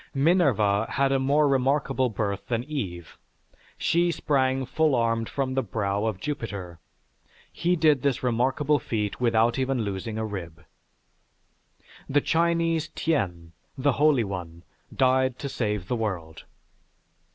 Minerva 0.15 0.87
had 0.93 1.11
a 1.11 1.19
more 1.19 1.47
remarkable 1.47 2.09
birth 2.09 2.47
than 2.47 2.63
Eve; 2.63 3.19
she 3.77 4.09
sprang 4.11 4.65
full 4.65 4.95
armed 4.95 5.29
from 5.29 5.53
the 5.53 5.61
brow 5.61 6.05
of 6.05 6.19
Jupiter. 6.19 6.79
He 7.53 7.75
did 7.75 8.01
this 8.01 8.23
remarkable 8.23 8.79
feat 8.79 9.21
without 9.21 9.59
even 9.59 9.83
losing 9.83 10.17
a 10.17 10.25
rib. 10.25 10.65
The 12.09 12.19
Chinese 12.19 12.87
Tien, 12.95 13.51
the 13.77 13.91
holy 13.91 14.23
one, 14.23 14.63
died 14.91 15.37
to 15.37 15.47
save 15.47 15.87
the 15.87 15.95
world. 15.95 16.45